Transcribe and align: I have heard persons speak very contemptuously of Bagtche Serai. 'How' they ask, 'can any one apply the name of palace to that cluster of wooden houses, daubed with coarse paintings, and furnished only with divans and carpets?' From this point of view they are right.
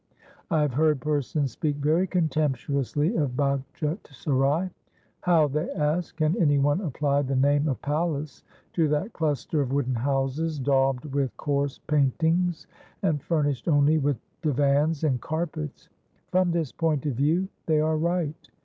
I 0.49 0.63
have 0.63 0.73
heard 0.73 0.99
persons 0.99 1.51
speak 1.51 1.75
very 1.75 2.07
contemptuously 2.07 3.15
of 3.17 3.37
Bagtche 3.37 3.99
Serai. 4.11 4.71
'How' 5.19 5.47
they 5.47 5.69
ask, 5.69 6.15
'can 6.15 6.35
any 6.41 6.57
one 6.57 6.81
apply 6.81 7.21
the 7.21 7.35
name 7.35 7.67
of 7.67 7.79
palace 7.83 8.43
to 8.73 8.87
that 8.87 9.13
cluster 9.13 9.61
of 9.61 9.71
wooden 9.71 9.93
houses, 9.93 10.57
daubed 10.57 11.05
with 11.05 11.37
coarse 11.37 11.77
paintings, 11.85 12.65
and 13.03 13.21
furnished 13.21 13.67
only 13.67 13.99
with 13.99 14.17
divans 14.41 15.03
and 15.03 15.21
carpets?' 15.21 15.87
From 16.31 16.49
this 16.49 16.71
point 16.71 17.05
of 17.05 17.13
view 17.13 17.47
they 17.67 17.79
are 17.79 17.95
right. 17.97 18.33